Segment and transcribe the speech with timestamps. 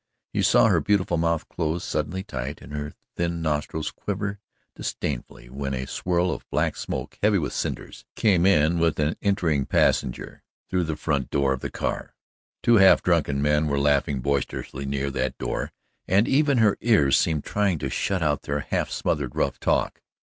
[0.33, 4.39] He saw her beautiful mouth close suddenly tight and her thin nostrils quiver
[4.75, 9.67] disdainfully when a swirl of black smoke, heavy with cinders, came in with an entering
[9.67, 10.41] passenger
[10.71, 12.15] through the front door of the car.
[12.63, 15.71] Two half drunken men were laughing boisterously near that door
[16.07, 20.01] and even her ears seemed trying to shut out their half smothered rough talk.